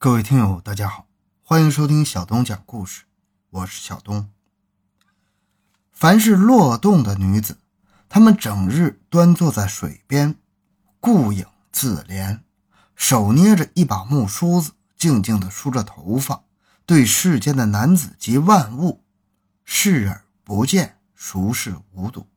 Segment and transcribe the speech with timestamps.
[0.00, 1.08] 各位听友，大家好，
[1.42, 3.02] 欢迎收听小东讲故事，
[3.50, 4.30] 我是小东。
[5.90, 7.58] 凡是落洞的女子，
[8.08, 10.36] 她们整日端坐在水边，
[11.00, 12.42] 顾影自怜，
[12.94, 16.44] 手捏着一把木梳子，静静地梳着头发，
[16.86, 19.02] 对世间的男子及万物
[19.64, 22.28] 视而不见，熟视无睹。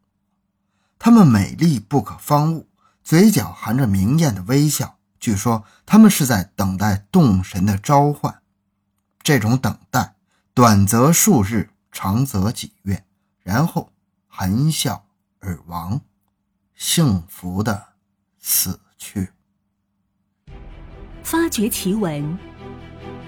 [0.97, 2.67] 她们美丽不可方物，
[3.03, 4.97] 嘴角含着明艳的微笑。
[5.21, 8.41] 据说他们是在等待洞神的召唤，
[9.21, 10.15] 这种等待
[10.55, 13.05] 短则数日，长则几月，
[13.43, 13.93] 然后
[14.27, 15.05] 含笑
[15.39, 16.01] 而亡，
[16.73, 17.89] 幸福的
[18.39, 19.29] 死去。
[21.23, 22.35] 发掘奇闻，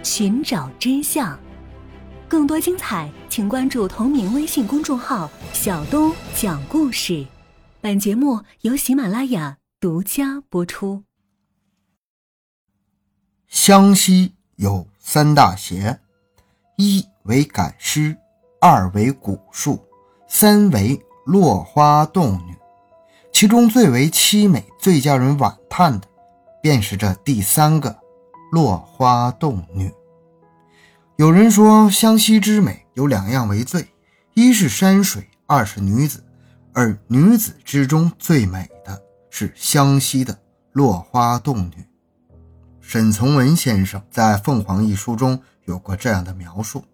[0.02, 1.40] 寻找真相，
[2.28, 7.28] 更多精彩，请关注同名微信公众号“小东讲故事”。
[7.80, 11.04] 本节目由喜马拉雅独家播出。
[13.56, 16.00] 湘西有三大邪：
[16.76, 18.18] 一为赶尸，
[18.60, 19.80] 二为蛊术，
[20.28, 22.58] 三为落花洞女。
[23.32, 26.08] 其中最为凄美、最叫人惋叹的，
[26.64, 27.96] 便是这第三个
[28.52, 29.94] 落花洞女。
[31.18, 33.88] 有人说，湘西之美有两样为最：
[34.34, 36.24] 一是山水，二是女子。
[36.74, 40.36] 而女子之中最美的是湘西的
[40.72, 41.86] 落花洞女。
[42.94, 46.86] 沈从文先生在《凤凰》一书中有过这样的描述：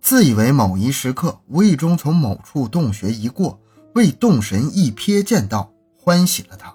[0.00, 3.60] 自以为某一时刻无意中从某处洞穴一过，
[3.94, 6.74] 为洞神一瞥见到，欢喜了他，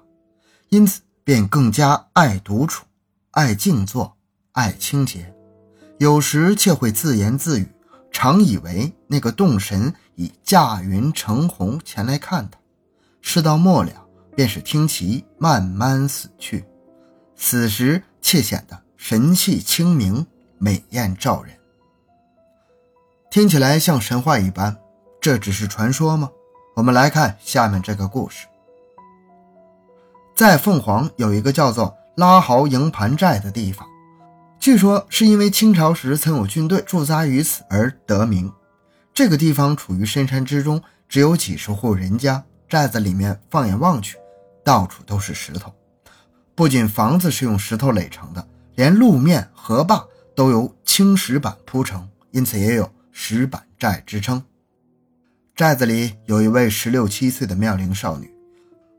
[0.69, 2.85] 因此便更加爱独处、
[3.31, 4.15] 爱静坐、
[4.51, 5.33] 爱清洁。
[5.97, 7.67] 有时却会自言自语，
[8.11, 12.59] 常以为那个洞神已驾云乘红前来看他。
[13.19, 16.63] 事到末了，便是听其慢慢死去。
[17.35, 18.03] 此时。
[18.21, 20.25] 却显得神气清明、
[20.57, 21.55] 美艳照人，
[23.29, 24.77] 听起来像神话一般。
[25.19, 26.29] 这只是传说吗？
[26.75, 28.47] 我们来看下面这个故事。
[30.35, 33.87] 在凤凰有一个叫做拉豪营盘寨的地方，
[34.59, 38.53] 据说是因为清朝时曾有军队驻扎于此而得名。
[39.13, 44.17] 这个地方处于深山之中，只有几十户人家，寨子里面放眼望去，
[44.63, 45.73] 到处都是石头。
[46.57, 50.03] 不仅房子是用石头垒成的，连路面、河坝
[50.35, 54.43] 都由青石板铺成，因此也有“石板寨”之称。
[55.55, 58.33] 寨子里有一位十六七岁的妙龄少女，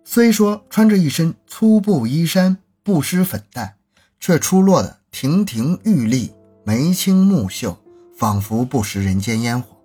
[0.05, 3.75] 虽说穿着一身粗布衣衫，不施粉黛，
[4.21, 6.33] 却出落得亭亭玉立，
[6.63, 7.77] 眉清目秀，
[8.17, 9.77] 仿佛不食人间烟火。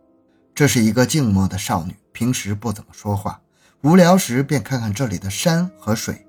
[0.54, 3.42] 这是一个静默的少女，平时不怎么说话，
[3.82, 6.28] 无聊时便看看这里的山和水。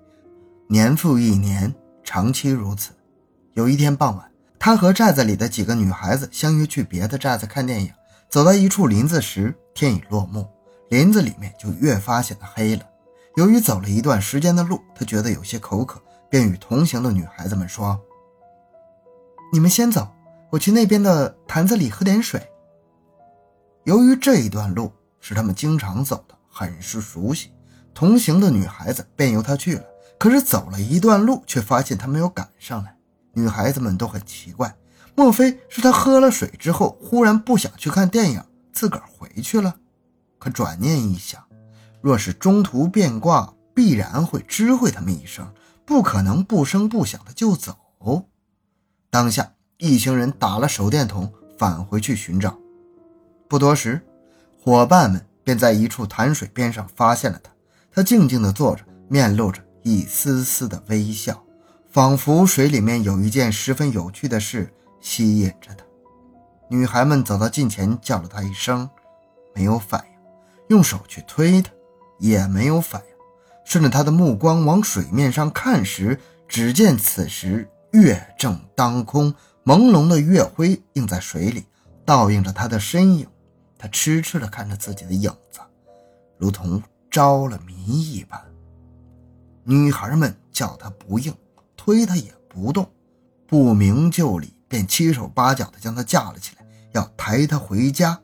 [0.66, 2.92] 年复一年，长期如此。
[3.52, 7.92] 有一天傍晚，他和寨子里的几个女孩子相约去别的寨子看电影。
[8.30, 10.48] 走到一处林子时，天已落幕，
[10.88, 12.82] 林子里面就越发显得黑了。
[13.36, 18.00] 由于走了一段时间的路，他觉得有些口渴，便与同行的女孩子们说
[19.52, 20.08] ：“你们先走，
[20.50, 22.40] 我去那边的坛子里喝点水。”
[23.84, 27.52] 由于这一段路是他们经常走的，很是熟悉，
[27.92, 29.84] 同行的女孩子便由他去了。
[30.24, 32.96] 可是走了一段路，却发现他没有赶上来。
[33.34, 34.74] 女孩子们都很奇怪，
[35.14, 38.42] 莫非是他喝了水之后，忽然不想去看电影，
[38.72, 39.76] 自个儿回去了？
[40.38, 41.44] 可转念一想，
[42.00, 45.52] 若是中途变卦，必然会知会他们一声，
[45.84, 47.76] 不可能不声不响的就走。
[49.10, 52.56] 当下，一行人打了手电筒，返回去寻找。
[53.46, 54.00] 不多时，
[54.58, 57.52] 伙伴们便在一处潭水边上发现了他。
[57.92, 59.62] 他静静地坐着，面露着。
[59.84, 61.44] 一丝丝的微笑，
[61.90, 65.84] 仿佛水里面有一件十分有趣的事吸引着他。
[66.68, 68.88] 女孩们走到近前，叫了他一声，
[69.54, 70.18] 没有反应；
[70.68, 71.70] 用手去推他，
[72.18, 73.14] 也没有反应。
[73.66, 76.18] 顺着他的目光往水面上看时，
[76.48, 79.34] 只见此时月正当空，
[79.64, 81.66] 朦胧的月辉映在水里，
[82.06, 83.28] 倒映着他的身影。
[83.76, 85.60] 他痴痴地看着自己的影子，
[86.38, 88.42] 如同着了迷一般。
[89.64, 91.34] 女孩们叫他不应，
[91.76, 92.90] 推他也不动，
[93.46, 98.20] 不明就里，便七手八脚的将他架了起来，要抬他回家。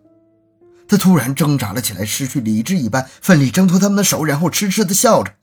[0.87, 5.35] 他突然挣扎了起来，失去理智一般，奋力挣脱他们的手，然后痴痴的笑着：“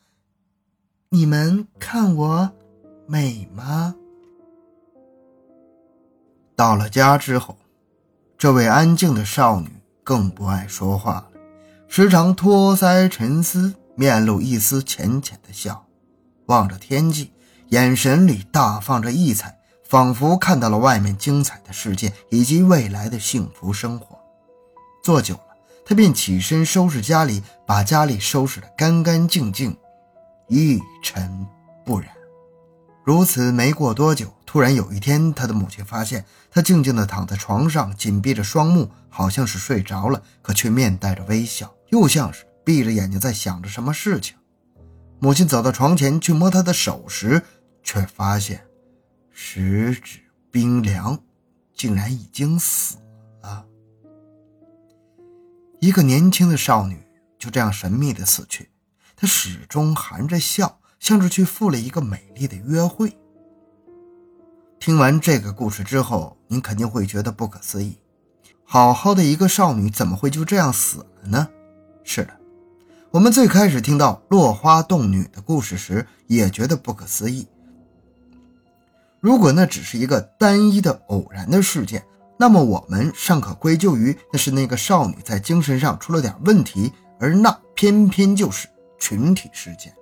[1.09, 2.51] 你们看我
[3.07, 3.95] 美吗？”
[6.53, 7.57] 到了家之后，
[8.38, 9.69] 这位安静的少女
[10.03, 11.31] 更不爱说话了，
[11.88, 15.86] 时常托腮沉思，面露一丝浅浅的笑。
[16.47, 17.31] 望着天际，
[17.69, 24.17] 眼神里大放着异彩，仿佛看到了外面精彩的世界以及未来的幸福生活。
[25.03, 25.55] 坐久了，
[25.85, 29.77] 他便起身收拾家里，把家里收拾得干干净净，
[30.47, 31.45] 一尘
[31.85, 32.09] 不染。
[33.05, 44.35] 如此没过多久，突然有一天，他的母亲发现他静静地躺在床上，紧闭着双目，好像是睡着了，可却面带着微笑，又像是闭着眼睛在想着什么事情。
[45.19, 47.43] 母亲走到床前去摸他的手时，
[47.83, 48.65] 却发现
[49.31, 50.19] 十指
[50.51, 51.19] 冰凉，
[51.73, 52.97] 竟然已经死
[53.41, 53.65] 了。
[55.79, 57.01] 一个年轻的少女
[57.37, 58.69] 就这样神秘的死去，
[59.15, 60.79] 她始终含着笑。
[60.99, 63.15] 像是去赴了一个美丽的约会。
[64.79, 67.99] 听完这个故事之后，您肯定会觉得不可思议：
[68.63, 71.49] 好好的一个少女，怎么会就这样死了呢？
[72.03, 72.36] 是的，
[73.09, 77.48] 我们最开始听到落花洞女的故事时，也觉得不可思议。
[79.21, 82.06] 如果那只是一个单一的偶然的事件，
[82.38, 88.68] 那么我们尚可归咎于那是那个少女在精神上出了点问题，而那偏偏就是
[89.00, 89.94] 群体事件。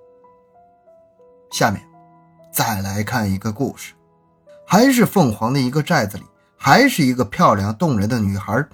[1.52, 1.80] 下面，
[2.52, 3.94] 再来看一个故事，
[4.66, 6.24] 还是凤凰的一个寨子里，
[6.58, 8.66] 还是一个漂亮动人的女孩，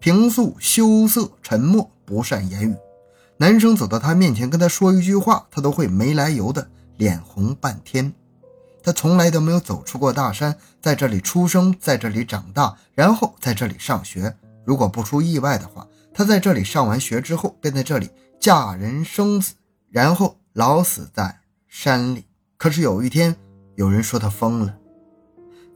[0.00, 2.74] 平素羞涩沉默，不善言语。
[3.38, 8.12] 男生走到她面前跟她说一句话，她都会没来由的脸红半天。
[8.82, 14.36] 她从来都没有走出过大山，在这里出生，在这里长大，然后在这里上学。
[14.64, 19.54] 如果不出意外的话，她在这里上完学之后，便在这里嫁人生子，
[19.90, 21.40] 然后老死在。
[21.66, 22.24] 山里，
[22.56, 23.34] 可是有一天，
[23.74, 24.76] 有人说他疯了。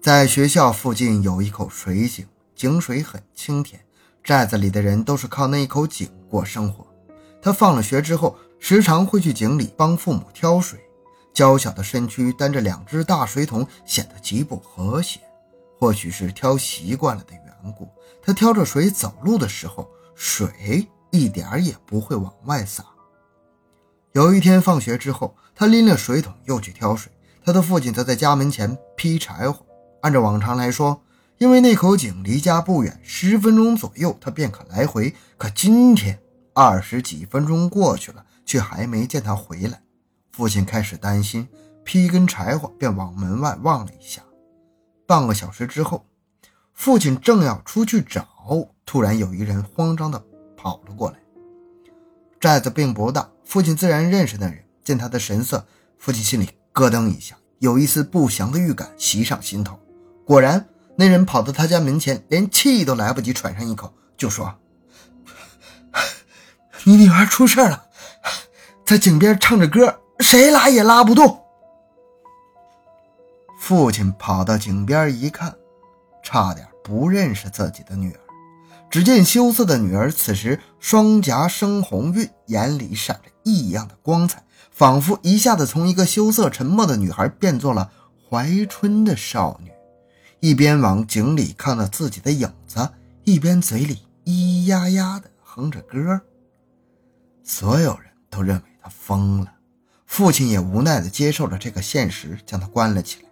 [0.01, 2.25] 在学校附近有一口水井，
[2.55, 3.85] 井水很清甜，
[4.23, 6.87] 寨子里的人都是靠那一口井过生活。
[7.41, 10.79] 他放了学之后，时常会去井里帮父母挑水。
[11.33, 15.21] 娇小的身躯担着两只大水桶，显得极不和谐。
[15.79, 17.89] 或许是挑习惯了的缘故，
[18.21, 22.85] 他挑着水走路的时候，水一点也不会往外洒。
[24.13, 27.13] 有一天放学之后，他拎了水桶又去挑水，
[27.45, 29.65] 他的父亲则在家门前劈柴火。
[30.03, 31.01] 按照往常来说，
[31.39, 35.15] 因为那口井离家不远，十分钟左右他便可来回。
[35.37, 36.19] 可今天
[36.61, 39.81] 二十几分钟过去了，却还没见他回来，
[40.33, 41.47] 父亲开始担心，
[41.85, 44.21] 劈根柴火便往门外望了一下。
[45.07, 46.05] 半个小时之后，
[46.75, 48.27] 父亲正要出去找，
[48.85, 50.21] 突然有一人慌张地
[50.57, 51.19] 跑了过来。
[52.41, 53.31] 寨子并不大。
[53.45, 55.65] 父亲自然认识那人，见他的神色，
[55.97, 59.79] 父亲心里咯噔一下，有一丝不祥的预感袭上心头。
[60.25, 64.53] 果然，那人跑到他家门前，连气都来不及喘上一口，就说
[66.85, 67.87] ：“你女儿出事了，
[68.87, 71.45] 在井边唱着歌，谁拉也拉不动。”
[73.61, 75.55] 父亲跑到井边一看，
[76.23, 78.21] 差点不认识自己的女儿。
[78.91, 87.91] 只见羞涩的女儿此时双颊生红晕，眼里闪着异样的光彩，仿佛一下子从一个羞涩沉默的女孩变作了
[88.31, 89.71] 怀春的少女，
[90.41, 92.89] 一边往井里看着自己的影子，
[93.25, 96.23] 一边嘴里咿咿呀呀的哼着歌。
[97.49, 99.51] 所有人都认为他疯了，
[100.05, 103.29] 父亲也无奈的接受了这个现实，将他关了起来。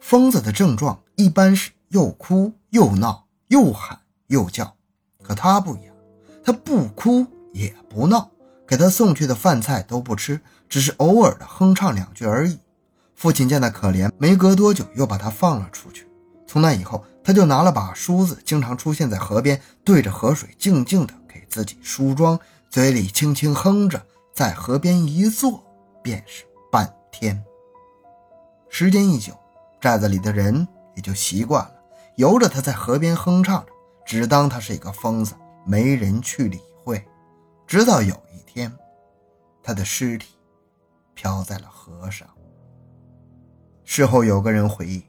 [0.00, 4.00] 疯子的症状一般是又哭又闹又喊。
[4.28, 4.74] 又叫，
[5.22, 5.94] 可他不一样，
[6.42, 8.30] 他不哭也不闹，
[8.66, 12.58] 给他送去的饭菜都不吃，只是偶尔的哼唱两句而已。
[13.14, 16.08] 父亲见他可怜，没隔多久又把他放了出去。
[16.46, 22.40] 从那以后，他就拿了把梳子，经常出现在河边，对着河水静静的给自己梳妆，
[22.74, 25.62] 嘴里轻轻哼着，在河边一坐
[26.02, 27.40] 便是半天。
[28.68, 29.32] 时间一久，
[29.80, 30.66] 寨子里的人
[30.96, 31.74] 也就习惯了，
[32.16, 33.72] 由着他在河边哼唱着。
[34.04, 37.00] 只当他是一个疯子，没人去理会。
[37.64, 38.76] 直到有一天，
[39.62, 40.34] 他的尸体
[41.14, 42.26] 飘在了河上。
[43.84, 45.04] 事后有个人回忆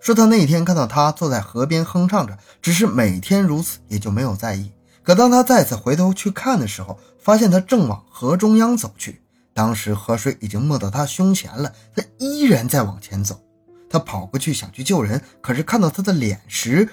[0.00, 4.72] 说，他那天看到他坐在河边哼唱着，只是每天如此，也就没有在意。
[5.06, 9.22] 可当他再次回头去看的时候，发现他正往河中央走去。
[9.54, 13.40] 当时河水已经没到他胸前了，他依然在往前走。
[13.88, 16.90] 他跑过去想去救人，可是看到他的脸时，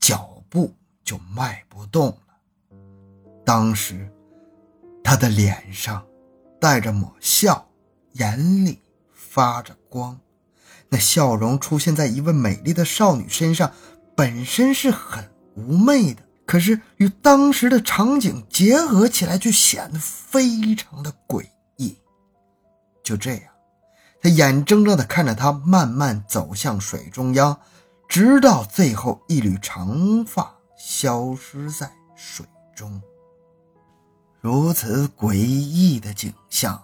[0.00, 0.30] 脚。
[0.52, 2.76] 步就迈不动了。
[3.42, 4.06] 当时，
[5.02, 6.04] 他的脸上
[6.60, 7.70] 带着抹笑，
[8.12, 8.82] 眼里
[9.14, 10.20] 发着光。
[10.90, 13.72] 那笑容出现在一位美丽的少女身上，
[14.14, 15.24] 本身是很
[15.56, 21.46] 妩媚的，可是与当时的场景结合起来，却显得非常的诡
[21.78, 21.96] 异。
[23.02, 23.44] 就这样，
[24.20, 27.58] 他眼睁睁地看着他慢慢走向水中央，
[28.06, 32.44] 直到最后一缕长发消失在水
[32.76, 33.00] 中。
[34.42, 36.78] 如此诡异的景象，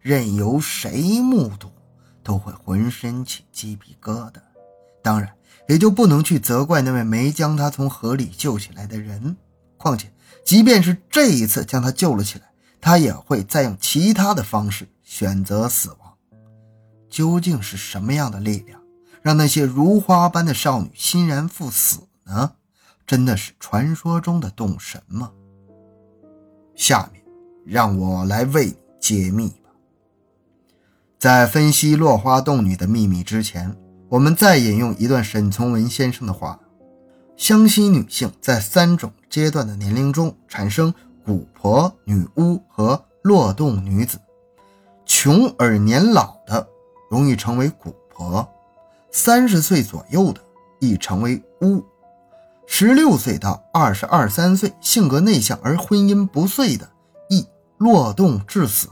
[0.00, 1.70] 任由谁目睹
[2.22, 4.36] 都会浑身起鸡皮疙瘩。
[5.02, 5.30] 当然，
[5.68, 9.36] 也就不能去责怪那位没将他从河里救起来的人。
[9.76, 10.12] 况且，
[10.44, 12.44] 即便是这一次将他救了起来，
[12.80, 15.98] 他也会再用其他的方式选择死亡。
[17.08, 18.80] 究竟是什么样的力量，
[19.22, 22.52] 让那些如花般的少女欣然赴死呢？
[23.06, 25.30] 真的是传说中的动神吗？
[26.74, 27.22] 下面，
[27.64, 29.70] 让我来为你解密吧。
[31.18, 33.76] 在分析落花洞女的秘密之前，
[34.14, 36.60] 我们再引用一段沈从文先生的话：
[37.36, 40.94] 湘西女性在三种阶段的年龄中产生
[41.26, 44.20] 蛊婆、女巫和落洞女子。
[45.04, 46.68] 穷而年老的
[47.10, 48.48] 容易成为蛊婆，
[49.10, 50.40] 三十岁左右的
[50.78, 51.84] 易成为巫。
[52.68, 56.88] 十六岁到二十二三岁，性格内向而婚姻不遂的，
[57.28, 57.44] 易
[57.78, 58.90] 落洞致死。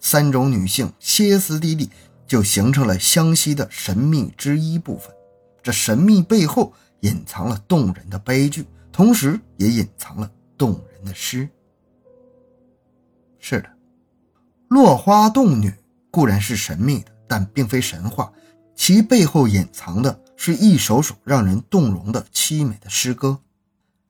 [0.00, 1.90] 三种女性歇斯底里，
[2.30, 5.12] 就形成了湘西的神秘之一部分。
[5.64, 11.48] 这神秘背后隐藏了动人的悲剧，同时也隐藏了动人的诗。
[13.40, 13.68] 是的，
[14.68, 15.74] 落花洞女
[16.12, 18.32] 固然是神秘的，但并非神话，
[18.76, 20.20] 其背后隐藏的。
[20.36, 23.40] 是一首首让人动容的凄美的诗歌。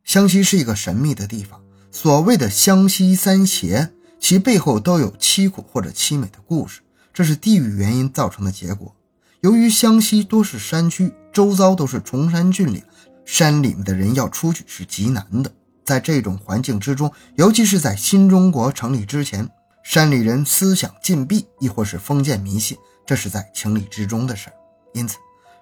[0.05, 8.95] 湘西是一个神秘的地方，所谓的湘西三邪，其背后都有凄苦或者凄美的故事，这是地域原因造成的结果。
[9.41, 12.83] 由于湘西多是山区，周遭都是崇山峻岭，
[13.25, 15.51] 山里面的人要出去是极难的。
[15.85, 19.49] 在这种环境之中，尤其是在新中国成立之前，
[19.83, 22.77] 山里人思想禁闭，亦或是封建迷信，
[23.07, 24.55] 这是在情理之中的事儿。
[24.95, 25.17] 因此。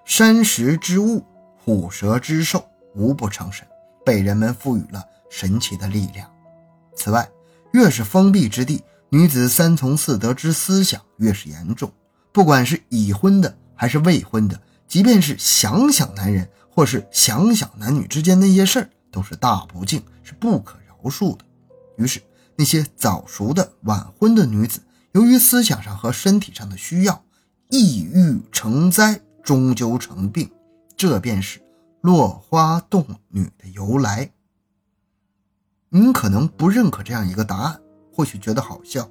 [0.05, 1.23] 山石之物、
[1.55, 2.65] 虎蛇之兽，
[2.95, 3.67] 无不成神，
[4.03, 6.27] 被人们赋予了神奇的力量。
[6.95, 7.29] 此外，
[7.73, 11.91] 越是封闭之地，女子三从四德之思想越是严重。
[12.31, 21.45] 不管是已婚的还是未婚的，即便是想想男人，或是想想男女之间那些事儿，都是大不敬，是不可饶恕的。
[21.97, 22.21] 于是，
[22.55, 24.79] 那些早熟的晚婚的女子，
[25.13, 27.23] 由于思想上和身体上的需要，
[27.69, 29.21] 抑郁成灾。
[29.41, 30.51] 终究成病，
[30.95, 31.59] 这便是
[32.01, 34.29] 落花洞女的由来。
[35.87, 37.81] 您可能不认可这样一个答案，
[38.19, 39.09] 或许觉得好笑，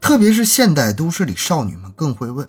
[0.00, 2.48] 特别是现代都市里少女们更会问：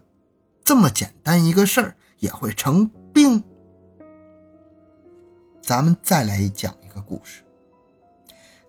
[0.63, 3.43] 这么简单一个事儿也会成病？
[5.61, 7.43] 咱们再来讲一个故事，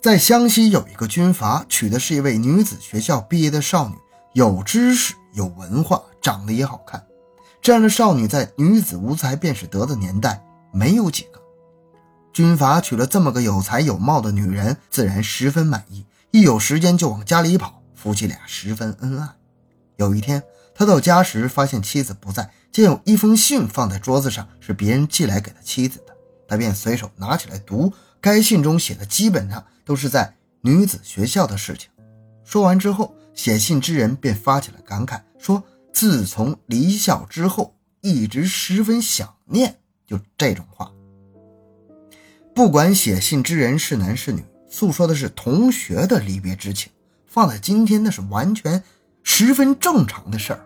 [0.02, 3.94] 在湘西有一个军阀，娶的是一位女子学校毕业的少女，
[4.32, 7.06] 有知识、有文化，长得也好看。
[7.62, 11.40] 这样的少女在女子无才便是德的年代没有几个。
[12.32, 19.28] 军阀娶了这么个有才有貌的女人，自然十分满意，一有时间就往家里跑，夫妻俩十分恩爱。
[19.96, 20.42] 有一天，
[20.74, 26.14] 他到家时发现妻子不在，见有一封信放在桌子上，是别人寄来给他妻子的，
[26.46, 27.92] 他便随手拿起来读。
[28.20, 31.88] 该信中写的基本上都是在女子学校的事情。
[32.44, 35.62] 说完之后，写信之人便发起了感慨，说。
[35.90, 39.80] 自从离校之后，一直十分想念。
[40.06, 40.92] 就这种话，
[42.54, 46.92] 不管写信之人是男是女，诉说的是同学的离别之情，
[47.26, 48.82] 放在今天那是完全
[49.22, 50.60] 十分正常的事儿。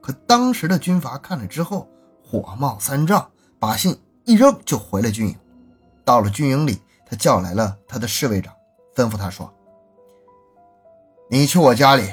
[0.00, 1.88] 可当时的军阀看了之后，
[2.24, 5.36] 火冒三丈，把信一扔就回了军营。
[6.04, 8.52] 到了军营里，他叫来了他的侍卫长，
[8.94, 9.52] 吩咐他说
[11.30, 12.08] ：“你去我家里，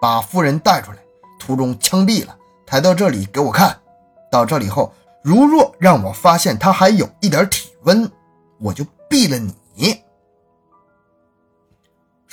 [0.00, 0.98] 把夫人带出来。”
[1.38, 3.78] 途中枪毙了，抬到这里给我看。
[4.30, 8.10] 到这里后，如若让我发现他还有一点体温，
[8.58, 9.38] 我就毙了
[9.74, 10.02] 你。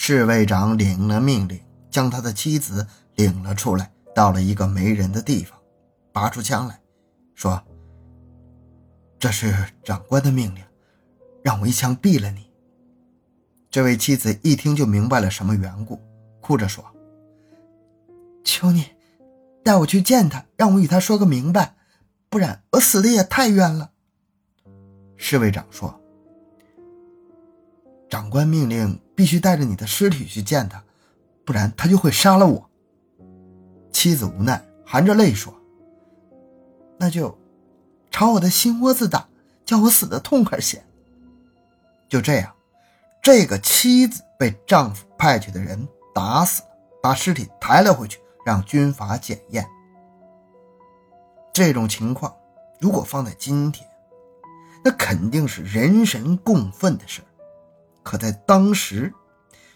[0.05, 1.57] 侍卫长领了命令，
[1.89, 5.57] 将他的妻子领了出来，到了一个没人的地方，
[6.11, 6.77] 拔出枪来
[7.35, 7.63] 说
[9.17, 10.61] ：“这是长官的命令，
[11.41, 12.51] 让我一枪毙了你。”
[13.71, 15.97] 这位妻子一听就明白了什么缘故，
[16.41, 16.83] 哭着说
[18.43, 18.87] ：“求你。”
[19.63, 21.77] 带我去见他，让我与他说个明白，
[22.27, 23.91] 不然我死的也太冤了。
[25.15, 25.97] 侍卫长说
[28.13, 30.83] ：“长官命令必须带着你的尸体去见他，
[31.43, 32.69] 不然他就会杀了我。”
[33.91, 35.51] 妻子无奈，含着泪说
[36.99, 37.35] ：“那就
[38.11, 39.27] 朝我的心窝子打，
[39.65, 40.85] 叫我死的痛快些。”
[42.07, 42.53] 就这样，
[43.19, 46.67] 这个妻子被丈夫派去的人打死了，
[47.01, 48.19] 把尸体抬了回去。
[48.45, 49.65] 让军阀检验，
[51.51, 52.31] 这种情况
[52.79, 53.89] 如果放在今天，
[54.83, 57.25] 那肯定是人神共愤的事儿。
[58.03, 59.13] 可在当时，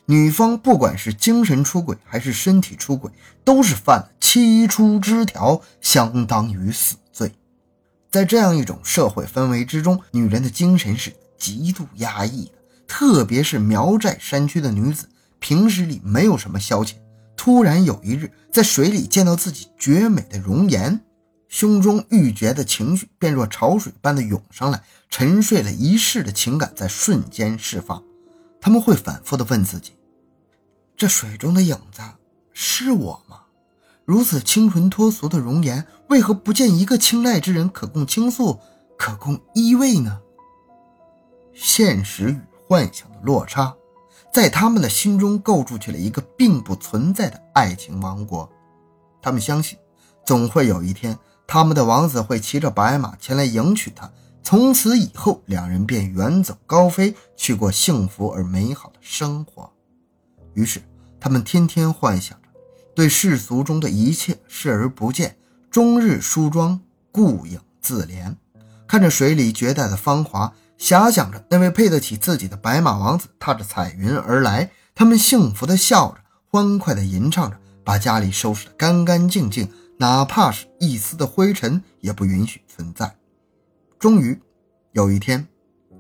[0.06, 3.12] 女方不管是精神出轨还是身体出轨，
[3.44, 7.34] 都是犯了七出之条，相当于死罪。
[8.10, 12.54] 在这样一种社会氛围之中，女人的精神是极度压抑的，
[12.88, 16.94] 特别是苗寨山区的女子，平时里没有什么消遣，
[17.36, 21.02] 突然有一日在水里见到自己绝美的容颜，
[21.50, 28.02] 胸中郁结的情绪便若潮水般的涌上来，沉睡了一世的情感在瞬间释放。
[28.68, 29.94] 他们会反复地问自己：
[30.98, 32.02] 这水中的影子
[32.52, 33.44] 是我吗？
[34.04, 38.60] 如此清纯脱俗的容颜，为何不见一个青睐之人可供倾诉、
[38.98, 40.20] 可供依偎呢？
[41.54, 43.74] 现实与幻想的落差，
[44.34, 48.52] 在他们的心中构筑起了一个并不存在的爱情王国。
[49.22, 49.80] 他们相信，
[50.26, 54.12] 总会有一天，他们的王子会骑着白马前来迎娶她，
[54.50, 59.70] 从此以后，两人便远走高飞，去过幸福而美好的生活。
[60.54, 60.82] 于是，
[61.20, 62.48] 他们天天幻想着。
[62.96, 65.36] 对世俗中的一切视而不见，
[65.70, 66.80] 终日梳妆，
[67.12, 68.34] 顾影自怜，
[68.88, 74.72] 看着水里绝代的芳华，遐想着那位配得起自己的白马王子踏着彩云而来。
[74.96, 83.14] 他们幸福地笑着，欢快地吟唱着，把家里收拾得干干净净，哪怕是一丝的灰尘也不允许存在。
[84.00, 84.40] 终于，
[84.92, 85.48] 有一天，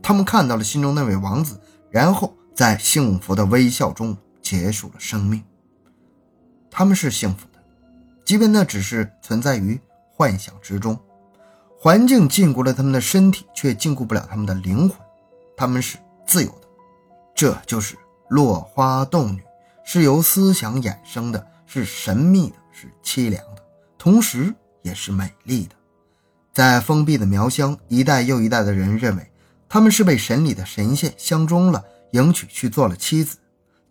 [0.03, 5.43] 他们看到了心中那位王子，然后在幸福的微笑中结束了生命。
[6.69, 7.59] 他们是幸福的，
[8.23, 9.79] 即便那只是存在于
[10.11, 10.97] 幻想之中。
[11.79, 14.97] 环境禁锢了他们的身体，却禁锢不了他们的灵魂。
[15.55, 16.67] 他们是自由的，
[17.33, 17.95] 这就是
[18.29, 19.41] 落花洞女，
[19.83, 23.63] 是由思想衍生的，是神秘的，是凄凉的，
[23.97, 25.75] 同时也是美丽的。
[26.57, 29.31] 在封闭的苗乡，一代又一代的人认为，
[29.69, 33.38] 他们是被神里的神仙相中了，迎娶去做了妻子。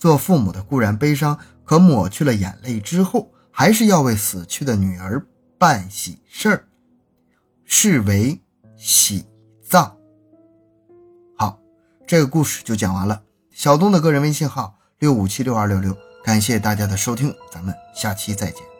[0.00, 1.38] 做父母的固然悲伤。
[1.64, 5.24] 可抹去了眼泪之后，还是要为死去的女儿
[5.56, 6.64] 办喜事儿，
[7.64, 8.40] 视为
[8.76, 9.24] 喜
[9.62, 9.96] 葬。
[11.36, 11.60] 好，
[12.04, 13.22] 这个故事就讲完了。
[13.52, 18.75] 小东的个人微信号六五七六二六六，感谢大家的收听，咱们下期再见。